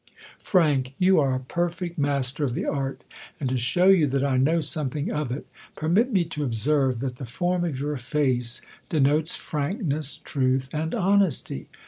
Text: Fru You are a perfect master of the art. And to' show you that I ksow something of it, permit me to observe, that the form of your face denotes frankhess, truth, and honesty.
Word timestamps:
Fru 0.39 0.81
You 0.97 1.19
are 1.19 1.35
a 1.35 1.39
perfect 1.39 1.95
master 1.99 2.43
of 2.43 2.55
the 2.55 2.65
art. 2.65 3.03
And 3.39 3.47
to' 3.49 3.57
show 3.59 3.85
you 3.89 4.07
that 4.07 4.23
I 4.23 4.39
ksow 4.39 4.63
something 4.63 5.11
of 5.11 5.31
it, 5.31 5.45
permit 5.75 6.11
me 6.11 6.23
to 6.25 6.43
observe, 6.43 7.01
that 7.01 7.17
the 7.17 7.25
form 7.27 7.63
of 7.63 7.79
your 7.79 7.97
face 7.97 8.63
denotes 8.89 9.37
frankhess, 9.37 10.17
truth, 10.23 10.69
and 10.73 10.95
honesty. 10.95 11.67